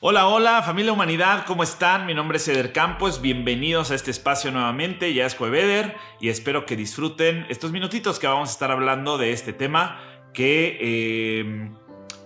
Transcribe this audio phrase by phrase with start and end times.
[0.00, 2.04] Hola, hola, familia humanidad, ¿cómo están?
[2.04, 6.66] Mi nombre es Eder Campos, bienvenidos a este espacio nuevamente, ya es Jueveder y espero
[6.66, 9.98] que disfruten estos minutitos que vamos a estar hablando de este tema
[10.34, 11.70] que eh,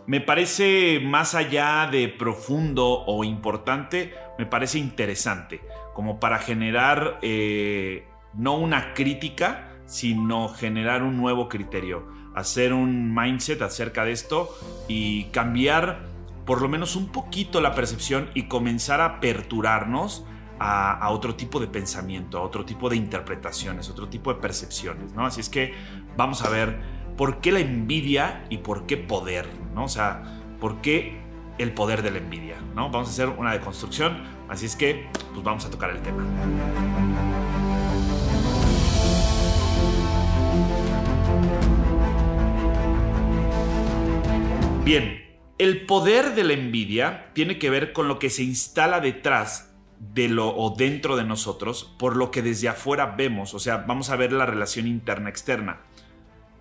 [0.08, 5.60] me parece más allá de profundo o importante, me parece interesante,
[5.94, 13.62] como para generar eh, no una crítica, sino generar un nuevo criterio, hacer un mindset
[13.62, 14.58] acerca de esto
[14.88, 16.09] y cambiar
[16.50, 20.24] por lo menos un poquito la percepción y comenzar a aperturarnos
[20.58, 25.24] a, otro tipo de pensamiento, a otro tipo de interpretaciones, otro tipo de percepciones, ¿no?
[25.24, 25.74] Así es que
[26.16, 26.80] vamos a ver
[27.16, 29.84] por qué la envidia y por qué poder, ¿no?
[29.84, 30.24] O sea,
[30.58, 31.20] por qué
[31.58, 32.90] el poder de la envidia, ¿no?
[32.90, 36.24] Vamos a hacer una deconstrucción, así es que pues vamos a tocar el tema.
[44.84, 45.29] Bien,
[45.60, 50.30] el poder de la envidia tiene que ver con lo que se instala detrás de
[50.30, 54.16] lo o dentro de nosotros por lo que desde afuera vemos, o sea, vamos a
[54.16, 55.82] ver la relación interna-externa.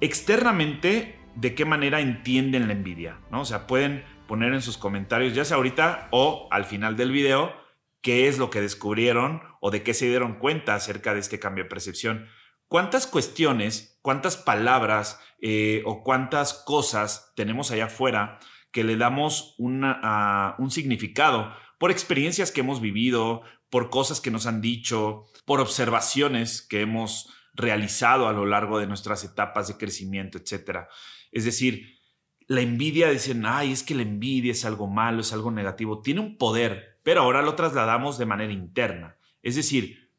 [0.01, 3.21] Externamente, ¿de qué manera entienden la envidia?
[3.31, 3.39] ¿no?
[3.39, 7.53] O sea, pueden poner en sus comentarios, ya sea ahorita o al final del video,
[8.01, 11.63] qué es lo que descubrieron o de qué se dieron cuenta acerca de este cambio
[11.63, 12.27] de percepción.
[12.67, 18.39] ¿Cuántas cuestiones, cuántas palabras eh, o cuántas cosas tenemos allá afuera
[18.71, 24.61] que le damos un significado por experiencias que hemos vivido, por cosas que nos han
[24.61, 30.87] dicho, por observaciones que hemos realizado a lo largo de nuestras etapas de crecimiento, etc.
[31.31, 31.99] Es decir,
[32.47, 36.21] la envidia, dicen, ay, es que la envidia es algo malo, es algo negativo, tiene
[36.21, 39.17] un poder, pero ahora lo trasladamos de manera interna.
[39.43, 40.09] Es decir,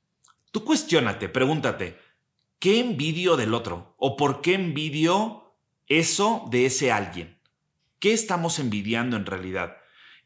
[0.53, 1.99] tú cuestionate, pregúntate,
[2.59, 3.95] ¿qué envidio del otro?
[3.99, 5.57] ¿O por qué envidio
[5.89, 7.40] eso de ese alguien?
[8.01, 9.77] ¿Qué estamos envidiando en realidad?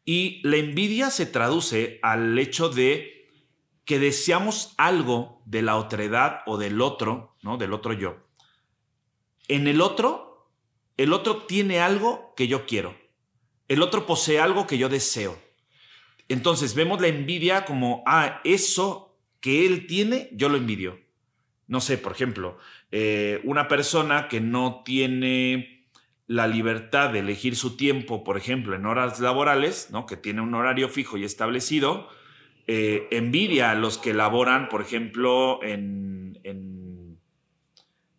[0.05, 3.28] Y la envidia se traduce al hecho de
[3.84, 7.58] que deseamos algo de la otredad o del otro, ¿no?
[7.58, 8.16] Del otro yo.
[9.48, 10.50] En el otro,
[10.97, 12.97] el otro tiene algo que yo quiero.
[13.69, 15.38] El otro posee algo que yo deseo.
[16.28, 21.00] Entonces vemos la envidia como, ah, eso que él tiene, yo lo envidio.
[21.66, 22.59] No sé, por ejemplo,
[22.93, 25.73] eh, una persona que no tiene
[26.26, 30.06] la libertad de elegir su tiempo, por ejemplo, en horas laborales, ¿no?
[30.06, 32.08] que tiene un horario fijo y establecido,
[32.66, 36.40] eh, envidia a los que laboran, por ejemplo, en,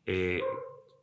[0.06, 0.42] eh,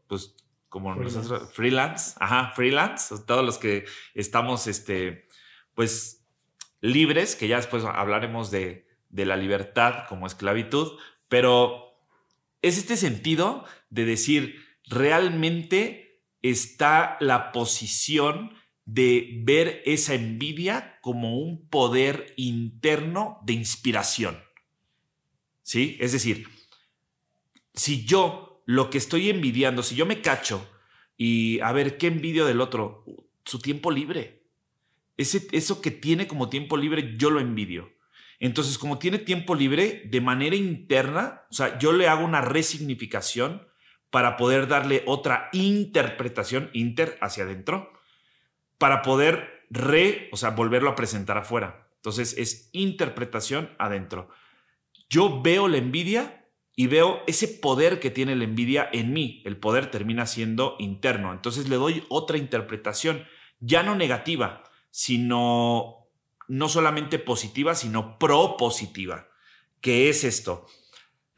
[0.06, 0.36] pues,
[0.68, 1.18] como freelance.
[1.18, 3.84] nosotros, freelance, ajá, freelance, todos los que
[4.14, 5.26] estamos, este,
[5.74, 6.24] pues,
[6.80, 10.98] libres, que ya después hablaremos de, de la libertad como esclavitud,
[11.28, 11.96] pero
[12.62, 16.12] es este sentido de decir, realmente
[16.42, 18.54] está la posición
[18.84, 24.38] de ver esa envidia como un poder interno de inspiración.
[25.62, 25.97] ¿Sí?
[26.00, 26.48] Es decir,
[27.75, 30.69] si yo lo que estoy envidiando, si yo me cacho
[31.16, 33.04] y a ver qué envidio del otro,
[33.44, 34.42] su tiempo libre.
[35.16, 37.92] Ese, eso que tiene como tiempo libre, yo lo envidio.
[38.41, 43.69] Entonces, como tiene tiempo libre, de manera interna, o sea, yo le hago una resignificación
[44.12, 47.91] para poder darle otra interpretación, inter hacia adentro,
[48.77, 51.89] para poder re, o sea, volverlo a presentar afuera.
[51.97, 54.28] Entonces es interpretación adentro.
[55.09, 56.47] Yo veo la envidia
[56.77, 59.43] y veo ese poder que tiene la envidia en mí.
[59.47, 61.33] El poder termina siendo interno.
[61.33, 63.25] Entonces le doy otra interpretación,
[63.61, 66.06] ya no negativa, sino
[66.49, 69.29] no solamente positiva, sino propositiva.
[69.81, 70.67] ¿Qué es esto?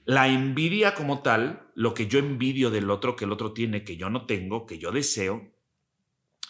[0.04, 3.96] La envidia como tal, lo que yo envidio del otro, que el otro tiene, que
[3.96, 5.50] yo no tengo, que yo deseo,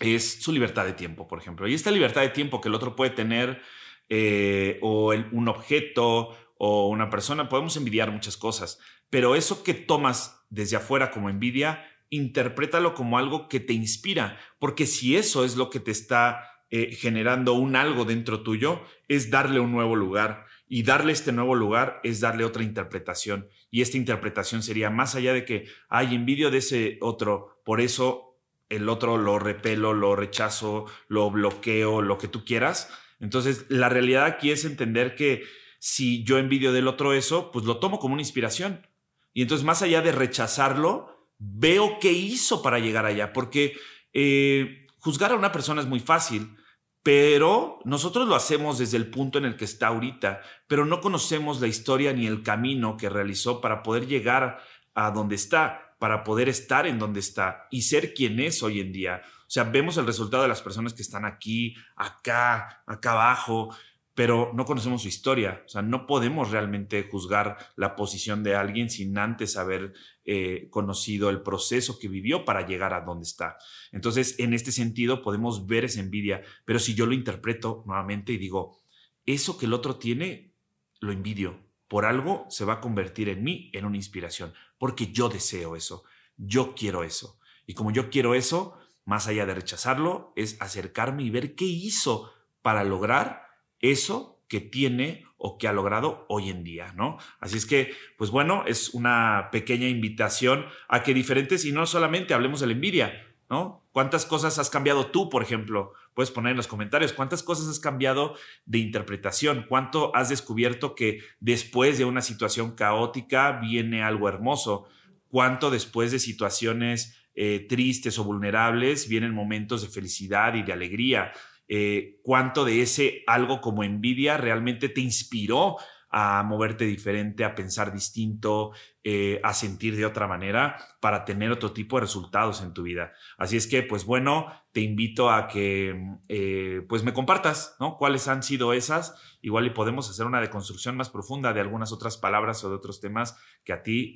[0.00, 1.68] es su libertad de tiempo, por ejemplo.
[1.68, 3.62] Y esta libertad de tiempo que el otro puede tener,
[4.08, 10.44] eh, o un objeto, o una persona, podemos envidiar muchas cosas, pero eso que tomas
[10.50, 15.70] desde afuera como envidia, interprétalo como algo que te inspira, porque si eso es lo
[15.70, 20.82] que te está eh, generando un algo dentro tuyo, es darle un nuevo lugar, y
[20.82, 23.48] darle este nuevo lugar es darle otra interpretación.
[23.70, 28.38] Y esta interpretación sería más allá de que hay envidio de ese otro, por eso
[28.68, 32.88] el otro lo repelo, lo rechazo, lo bloqueo, lo que tú quieras.
[33.20, 35.44] Entonces, la realidad aquí es entender que
[35.78, 38.86] si yo envidio del otro eso, pues lo tomo como una inspiración.
[39.32, 43.76] Y entonces, más allá de rechazarlo, veo qué hizo para llegar allá, porque
[44.12, 46.56] eh, juzgar a una persona es muy fácil
[47.04, 51.60] pero nosotros lo hacemos desde el punto en el que está ahorita, pero no conocemos
[51.60, 54.58] la historia ni el camino que realizó para poder llegar
[54.94, 58.90] a donde está, para poder estar en donde está y ser quien es hoy en
[58.90, 59.20] día.
[59.42, 63.76] O sea, vemos el resultado de las personas que están aquí, acá, acá abajo,
[64.14, 65.62] pero no conocemos su historia.
[65.66, 69.92] O sea, no podemos realmente juzgar la posición de alguien sin antes haber
[70.24, 73.58] eh, conocido el proceso que vivió para llegar a donde está.
[73.90, 78.38] Entonces, en este sentido, podemos ver esa envidia, pero si yo lo interpreto nuevamente y
[78.38, 78.80] digo,
[79.26, 80.54] eso que el otro tiene,
[81.00, 81.60] lo envidio.
[81.88, 86.04] Por algo se va a convertir en mí en una inspiración, porque yo deseo eso,
[86.36, 87.38] yo quiero eso.
[87.66, 92.32] Y como yo quiero eso, más allá de rechazarlo, es acercarme y ver qué hizo
[92.62, 93.43] para lograr
[93.90, 97.18] eso que tiene o que ha logrado hoy en día, ¿no?
[97.38, 102.34] Así es que, pues bueno, es una pequeña invitación a que diferentes, y no solamente
[102.34, 103.86] hablemos de la envidia, ¿no?
[103.92, 105.92] ¿Cuántas cosas has cambiado tú, por ejemplo?
[106.14, 109.66] Puedes poner en los comentarios, ¿cuántas cosas has cambiado de interpretación?
[109.68, 114.88] ¿Cuánto has descubierto que después de una situación caótica viene algo hermoso?
[115.28, 121.32] ¿Cuánto después de situaciones eh, tristes o vulnerables vienen momentos de felicidad y de alegría?
[121.68, 125.76] Eh, cuánto de ese algo como envidia realmente te inspiró
[126.16, 128.70] a moverte diferente, a pensar distinto,
[129.02, 133.12] eh, a sentir de otra manera para tener otro tipo de resultados en tu vida.
[133.36, 137.96] Así es que, pues bueno, te invito a que eh, pues me compartas, ¿no?
[137.96, 139.20] ¿Cuáles han sido esas?
[139.42, 143.00] Igual y podemos hacer una deconstrucción más profunda de algunas otras palabras o de otros
[143.00, 144.14] temas que a ti,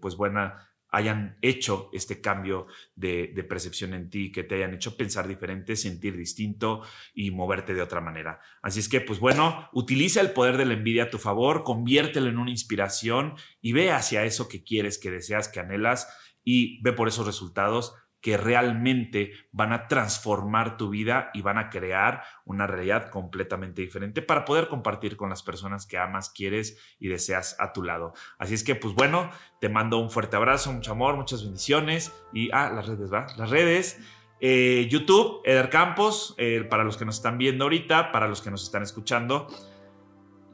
[0.00, 5.28] pues buena, hayan hecho este cambio de, percepción en ti, que te hayan hecho pensar
[5.28, 6.82] diferente, sentir distinto
[7.14, 8.40] y moverte de otra manera.
[8.62, 12.28] Así es que, pues bueno, utiliza el poder de la envidia a tu favor, conviértelo
[12.28, 16.08] en una inspiración y ve hacia eso que quieres, que deseas, que anhelas
[16.44, 17.94] y ve por esos resultados
[18.26, 24.20] que realmente van a transformar tu vida y van a crear una realidad completamente diferente
[24.20, 28.14] para poder compartir con las personas que amas, quieres y deseas a tu lado.
[28.36, 29.30] Así es que, pues bueno,
[29.60, 33.28] te mando un fuerte abrazo, mucho amor, muchas bendiciones y, ah, las redes, ¿va?
[33.36, 34.00] Las redes.
[34.40, 38.50] Eh, YouTube, Eder Campos, eh, para los que nos están viendo ahorita, para los que
[38.50, 39.46] nos están escuchando.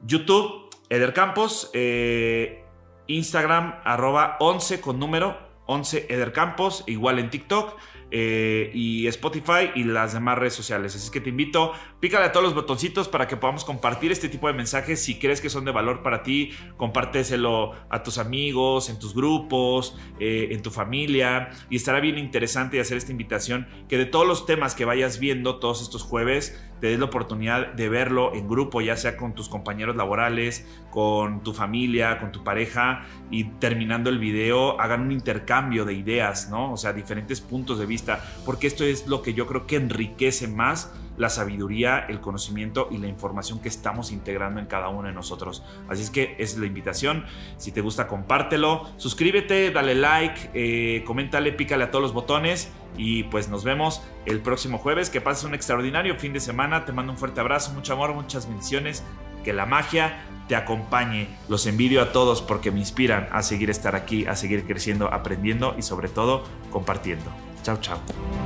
[0.04, 2.66] YouTube, Eder Campos, eh,
[3.06, 7.78] Instagram, arroba 11 con número 11 Eder Campos, igual en TikTok
[8.14, 10.94] eh, y Spotify y las demás redes sociales.
[10.94, 14.48] Así que te invito, pícale a todos los botoncitos para que podamos compartir este tipo
[14.48, 15.02] de mensajes.
[15.02, 19.96] Si crees que son de valor para ti, compárteselo a tus amigos, en tus grupos,
[20.20, 21.48] eh, en tu familia.
[21.70, 25.58] Y estará bien interesante hacer esta invitación que de todos los temas que vayas viendo
[25.58, 29.48] todos estos jueves, te des la oportunidad de verlo en grupo, ya sea con tus
[29.48, 35.84] compañeros laborales, con tu familia, con tu pareja y terminando el video hagan un intercambio
[35.84, 36.72] de ideas, ¿no?
[36.72, 38.01] O sea, diferentes puntos de vista,
[38.44, 42.98] porque esto es lo que yo creo que enriquece más la sabiduría, el conocimiento y
[42.98, 45.62] la información que estamos integrando en cada uno de nosotros.
[45.88, 47.26] Así es que es la invitación.
[47.58, 48.88] Si te gusta, compártelo.
[48.96, 52.70] Suscríbete, dale like, eh, coméntale, pícale a todos los botones.
[52.96, 55.10] Y pues nos vemos el próximo jueves.
[55.10, 56.84] Que pases un extraordinario fin de semana.
[56.84, 59.04] Te mando un fuerte abrazo, mucho amor, muchas bendiciones.
[59.44, 61.28] Que la magia te acompañe.
[61.48, 65.74] Los envidio a todos porque me inspiran a seguir estar aquí, a seguir creciendo, aprendiendo
[65.78, 67.30] y sobre todo compartiendo.
[67.62, 68.41] Ciao